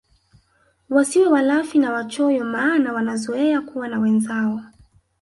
Wasiwe 0.89 1.27
walafi 1.27 1.79
na 1.79 1.93
wachoyo 1.93 2.45
maana 2.45 2.93
wanazoea 2.93 3.61
kuwa 3.61 3.87
na 3.87 3.99
wenzao 3.99 4.61